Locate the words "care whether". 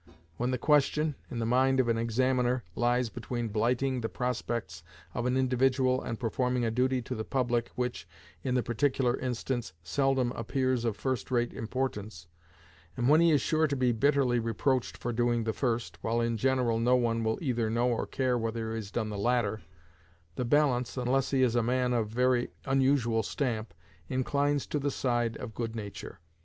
18.07-18.71